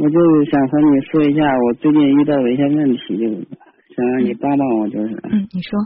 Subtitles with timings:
[0.00, 3.46] 我就是想和你说一下我最近遇到的一些问题，就是
[3.94, 5.08] 想让你帮帮我，就是。
[5.28, 5.78] 嗯，你说。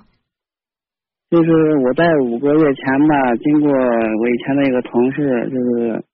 [1.30, 6.04] 就是我在五个月前吧，经过我以前的一个同事，就是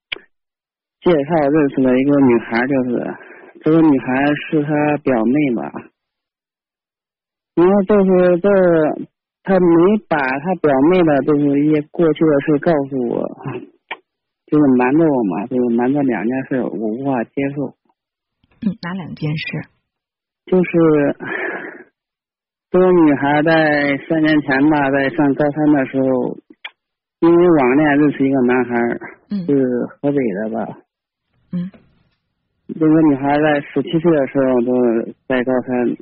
[1.03, 3.15] 介绍认识了一个女孩，就是
[3.61, 5.71] 这个女孩是她表妹吧。
[7.57, 8.49] 然后就是这，
[9.43, 13.29] 她没把她表妹的，就是一些过去的事告诉我，
[14.49, 17.75] 就是瞒着我嘛，就是瞒着两件事，我无法接受。
[18.63, 19.69] 嗯，哪两件事？
[20.47, 20.71] 就是。
[22.73, 26.39] 这个女孩在三年前吧，在上高三的时候，
[27.19, 28.77] 因为网恋认识一个男孩，
[29.45, 29.67] 是
[30.01, 30.79] 河北的吧。
[31.51, 31.69] 嗯。
[32.69, 35.97] 这个女孩在十七岁的时候都在高三，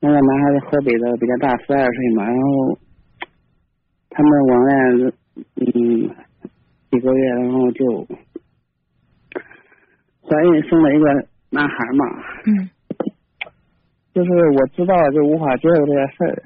[0.00, 2.24] 那个男孩是河北的，比较大，十二岁嘛。
[2.24, 2.78] 然后
[4.08, 5.12] 他们网恋
[5.56, 6.08] 嗯
[6.90, 8.06] 几个月，然后就
[10.28, 12.04] 怀孕生了一个男孩嘛。
[12.46, 12.70] 嗯。
[14.14, 16.42] 就是我知道就无法接受这件事儿，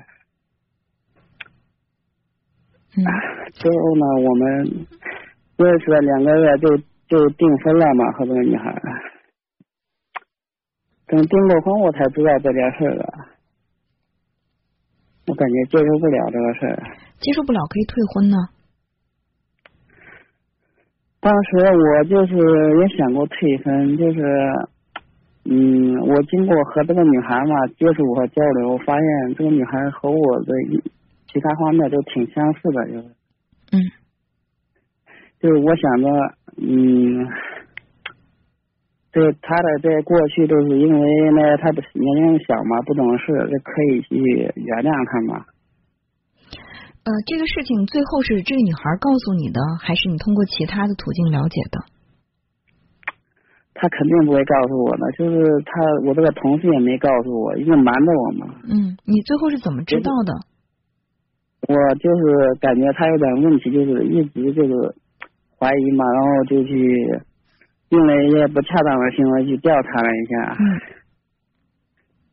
[3.53, 4.87] 之后呢，我们
[5.57, 8.75] 认识了两个月就就订婚了嘛，和这个女孩，
[11.07, 13.15] 等订过婚我才知道这件事儿的，
[15.29, 16.83] 我感觉接受不了这个事儿。
[17.21, 18.37] 接受不了可以退婚呢。
[21.21, 22.35] 当时我就是
[22.81, 24.21] 也想过退婚，就是。
[25.43, 30.53] 嗯，我经过和这个女孩嘛接触和交流，发现这个女孩和我的
[31.33, 33.05] 其他方面都挺相似的，就是，
[33.73, 33.81] 嗯，
[35.41, 36.09] 就是我想着，
[36.59, 37.27] 嗯，
[39.11, 44.17] 这她的在过去都是因为呢，她的年龄小嘛，不懂事，就可以去
[44.57, 45.47] 原谅她嘛。
[47.11, 51.83] 呃，这个事情最后是这个女孩告诉你的，还是你通过其他的途径了解的？
[53.75, 55.73] 他肯定不会告诉我的，就是他，
[56.07, 58.55] 我这个同事也没告诉我，因为瞒着我嘛。
[58.63, 60.33] 嗯，你最后是怎么知道的？
[61.67, 64.95] 我就是感觉他有点问题，就是一直就是
[65.59, 67.21] 怀疑嘛，然后就去
[67.89, 70.65] 用了一些不恰当的行为去调查了一下，嗯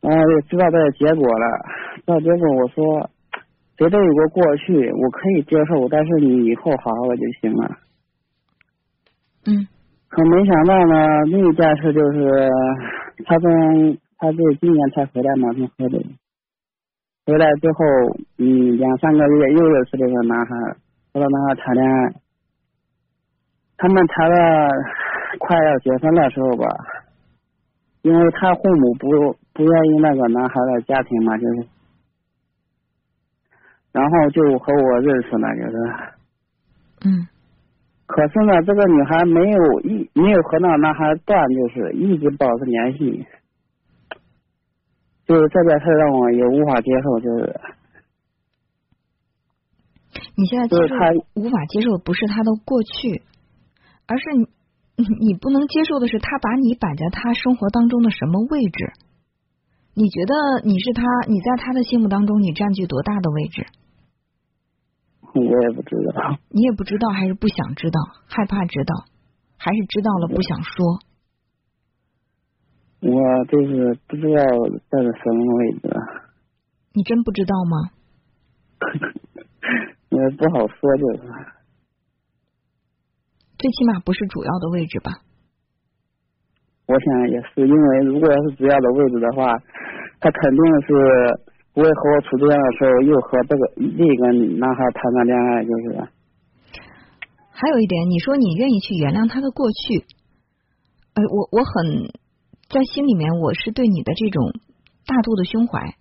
[0.00, 1.46] 然后就知道这个结果了。
[1.96, 3.10] 知道结果，我说
[3.78, 7.78] 谁都有个过去，我可以接受，但是你以后好好的就行了。
[9.46, 9.66] 嗯。
[10.10, 12.48] 可没想到呢，另一件事就是，
[13.26, 15.98] 他从他就今年才回来嘛，从河北
[17.26, 17.84] 回来之后，
[18.38, 20.56] 嗯，两三个月又认识了一个男孩，
[21.12, 22.14] 和那男孩谈恋爱。
[23.76, 24.70] 他们谈了
[25.38, 26.66] 快要结婚的时候吧，
[28.00, 29.08] 因为他父母不
[29.52, 31.68] 不愿意那个男孩的家庭嘛，就是，
[33.98, 35.76] 然后就和我认识了，就是，
[37.04, 37.26] 嗯。
[38.06, 43.26] 可是呢，这个女孩没有一没有和那个男孩断，就是一直保持联系，
[45.26, 47.60] 就是这件事让我也无法接受，就是。
[50.36, 50.94] 你现在接受
[51.34, 53.22] 无法接受的不是他的过去，
[54.06, 54.46] 而是你
[55.26, 58.92] 你不能接受的是他把你摆在他生活当中的什么位置？
[59.94, 63.66] 你觉得你是他，你在他的心目当中你占据多大的位置？
[65.34, 69.04] 我也不知道，你也不知道，还是不想知道，害怕知道，
[69.56, 70.98] 还是知道了不想说？
[73.00, 74.42] 我就是不知道
[74.90, 75.88] 在什么位置。
[76.94, 77.90] 你真不知道吗？
[80.10, 81.28] 也不好说，就是。
[83.58, 85.12] 最起码不是主要的位置吧？
[86.86, 89.52] 我想也是，因为如果要是主要的位置的话，
[90.20, 91.47] 他肯定是。
[91.74, 96.08] 不会和我处对象的时候，又和这个另一个男孩谈个恋爱，就是。
[97.52, 100.04] 还有一点，你说你愿意去原谅他的过去，
[101.14, 102.10] 呃，我我很
[102.68, 104.52] 在心里面，我是对你的这种
[105.06, 105.94] 大度的胸怀，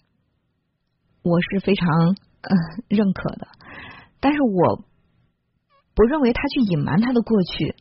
[1.23, 1.87] 我是非常
[2.41, 2.53] 呃
[2.89, 3.47] 认可的，
[4.19, 4.83] 但是我
[5.95, 7.75] 不认为他去隐瞒他的过去。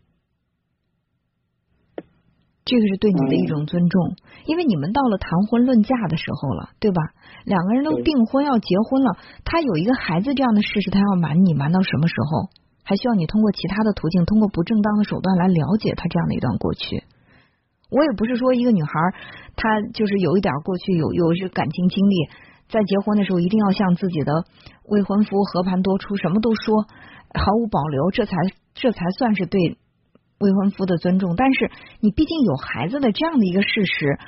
[2.66, 7.00] 这个是对你的一种尊重，因为你们到了谈婚论嫁的时候了，对吧？
[7.44, 12.50] 两个人都订婚要结婚了，他有一个孩子这样的事实，他要瞒你瞒到什么时候？
[12.82, 17.04] 还需要你通过其他的途径，通过不正当的手段来了解他这样的一段过去。
[17.88, 18.90] 我也不是说一个女孩
[19.54, 22.14] 她就是有一点过去，有有些感情经历，
[22.68, 24.44] 在结婚的时候一定要向自己的
[24.88, 26.82] 未婚夫和盘托出，什么都说，
[27.32, 28.36] 毫无保留，这才
[28.74, 29.78] 这才算是对。
[30.38, 34.18] 未婚夫的尊重，但是你毕竟有孩子的这样的一个事实，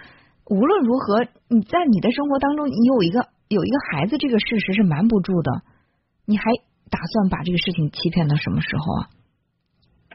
[0.46, 5.62] 无论如何，你在你的生活当中，你有一个有一个孩子，这个事实是瞒不住的。
[6.24, 6.44] 你还
[6.90, 9.08] 打算把这个事情欺骗到什么时候啊？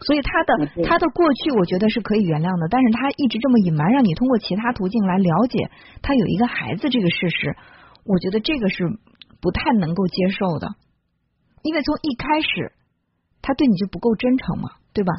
[0.02, 5.70] 所以他的他的过去，我觉得是可以原谅的，但是他一直这么隐瞒，让你通过其他途径来了解
[6.02, 7.56] 他有一个孩子这个事实，
[8.04, 8.90] 我觉得这个是
[9.40, 10.74] 不太能够接受的，
[11.62, 12.74] 因为从一开始
[13.42, 15.14] 他对你就不够真诚嘛，对吧？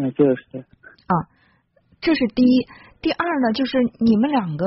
[0.00, 0.58] 那就是
[1.06, 1.12] 啊，
[2.00, 2.66] 这是第一。
[3.02, 4.66] 第二呢，就是你们两个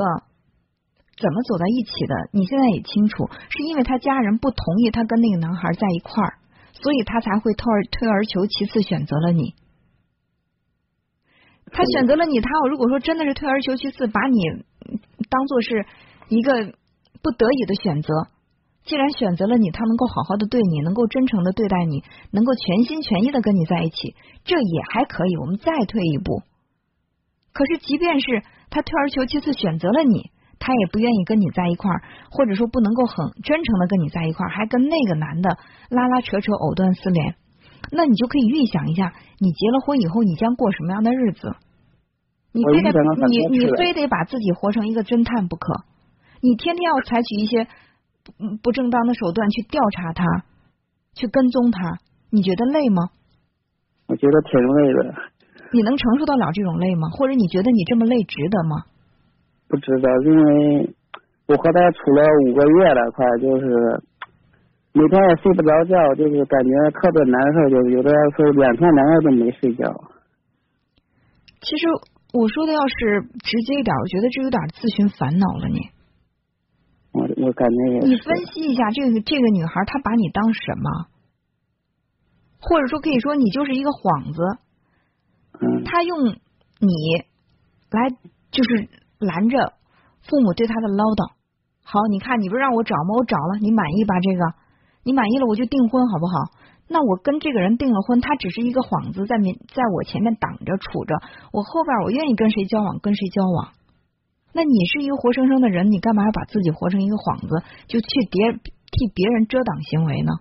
[1.16, 2.14] 怎么走在一起的？
[2.32, 6.38] 你现在也清楚，是因为他家人不同意他跟那个男孩在一块儿，
[6.72, 9.54] 所以他才会退而退而求其次选择了你。
[11.70, 14.38] 他选择了你，他如果说真的是退而求其次，把你
[15.28, 15.86] 当做是
[16.28, 16.74] 一个
[17.22, 18.28] 不得已的选择，
[18.84, 24.14] 既然选择了你，他能够好好的对你，能够真诚的对待你，能够全心全意的跟你在一起，
[24.44, 25.36] 这也还可以。
[25.38, 26.42] 我们再退一步。
[27.52, 35.56] 可是，即便是他退而求其次选择了你，他也不愿意跟你在一块儿，或者说不能够很真诚的跟你在一块儿，还跟那个男的
[35.88, 37.36] 拉拉扯扯、藕断丝连。
[37.90, 41.56] 那你就可以预想一下，你结了婚以后，你将过什么样的日子？
[42.52, 42.92] 你非得
[43.28, 45.84] 你你非得把自己活成一个侦探不可？
[46.40, 47.66] 你天天要采取一些
[48.24, 50.24] 不不正当的手段去调查他，
[51.14, 51.98] 去跟踪他，
[52.30, 53.10] 你觉得累吗？
[54.08, 55.14] 我觉得挺累的。
[55.72, 57.08] 你能承受得了这种累吗？
[57.10, 58.84] 或者你觉得你这么累值得吗？
[59.68, 60.94] 不值得，因为
[61.46, 64.02] 我和他处了五个月了，快就是
[64.92, 69.84] 每天也睡不着觉，就是感觉特别难受，就是有的时候两天两夜都没睡觉。
[71.60, 71.88] 其实
[72.32, 75.68] 我说的要是直接一点，我觉得这有点自寻烦恼了。
[75.68, 75.80] 你，
[77.14, 77.98] 我我感觉也。
[78.00, 81.06] 你分析一下，这个这个女孩她把你当什么？
[82.60, 84.42] 或者说可以说你就是一个幌子。
[85.84, 86.26] 她用
[86.80, 86.92] 你
[87.90, 88.10] 来
[88.50, 88.88] 就是
[89.20, 89.74] 拦着
[90.26, 91.32] 父母对她的唠叨。
[91.84, 93.14] 好，你看你不是让我找吗？
[93.16, 94.18] 我找了，你满意吧？
[94.20, 94.42] 这个
[95.04, 96.50] 你满意了，我就订婚，好不好？
[96.88, 101.14] 那我跟这个人订了婚，他只是一个幌子，在面在我前面挡着杵着，
[101.52, 103.72] 我后边我愿意跟谁交往跟谁交往。
[104.54, 110.32] 那你是一个活生生的人，你干嘛要把自己活成一个幌子，就去别替别人遮挡行为呢？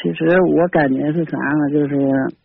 [0.00, 1.70] 其实我感觉是啥呢？
[1.70, 2.36] 就是。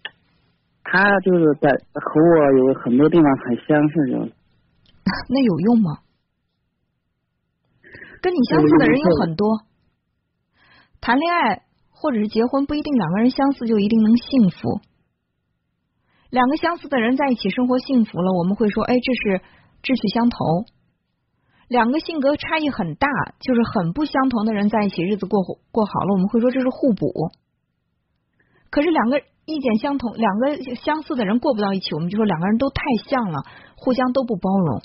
[0.86, 4.18] 他就是在和我有很多地方很相似，就
[5.30, 6.00] 那有用吗？
[8.22, 9.62] 跟你相似的人有很多，
[11.02, 14.82] 谈恋爱或者是结婚不一定两个人相似就一定能幸福。
[16.34, 19.42] 两个相似的人在一起生活幸福了，我们会说，哎，这是
[19.84, 20.38] 志趣相投。
[21.68, 23.08] 两个性格差异很大，
[23.40, 27.30] 就是很不相同的人在一起，日子过过好了，我们会说这是互补。
[28.72, 29.22] 可是两个。
[29.46, 33.44] 意见相同，两个相似的人过不到一起，我们就说两个人都太像了，
[33.76, 34.82] 互相都不包容。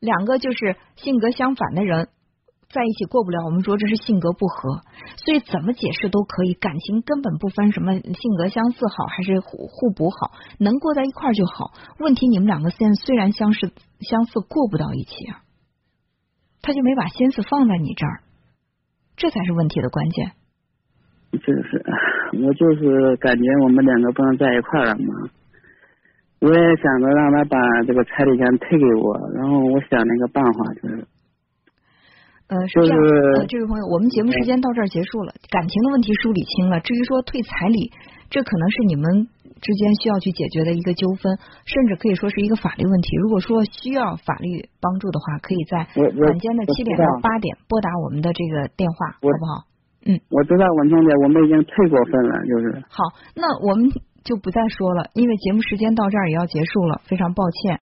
[0.00, 2.08] 两个就是性格相反的人
[2.72, 4.80] 在一起过不了，我们说这是性格不合。
[5.16, 11.72] 所以怎么解释都可以，感情根本不分什么性格相似好还是互补好，能过在一块儿就好。
[12.00, 13.70] 问题你们两个现在虽然相似
[14.00, 15.44] 相似，过不到一起啊，
[16.62, 18.24] 他就没把心思放在你这儿，
[19.16, 20.32] 这才是问题的关键。
[21.32, 21.84] 就是，
[22.42, 25.30] 我就是感觉我们两个不能在一块了嘛。
[26.40, 31.06] 我也想着让他把这个彩礼钱退给我，然后我想那个办法就是，
[32.52, 36.80] 呃，是这样，呃，这位朋友，我们节目时间到这儿结束了，感情的问题梳理清了。
[36.80, 37.90] 至于说退彩礼，
[38.28, 39.26] 这可能是你们
[39.56, 41.32] 之间需要去解决的一个纠纷，
[41.64, 43.16] 甚至可以说是一个法律问题。
[43.16, 49.64] 如果说需要法律帮助的话，可以在晚间的七点到八点拨打我们的这个电话，好不好？
[50.04, 52.84] 嗯，我知道文彤姐，我们已经退过分了，就是。
[52.92, 53.88] 好，那我们
[54.28, 57.62] 就不再说了，因为节目时间到这儿也要结束了，非常抱歉。